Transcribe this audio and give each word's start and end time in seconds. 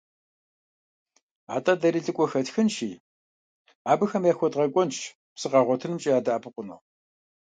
АтӀэ 1.55 1.73
дэри 1.81 1.99
лӀыкӀуэ 2.05 2.25
хэтхынщи, 2.31 2.89
абыхэм 3.91 4.23
яхуэдгъэкӀуэнщ 4.31 4.97
псы 5.33 5.47
къагъуэтынымкӀэ 5.51 6.09
ядэӀэпыкъуну. 6.17 6.79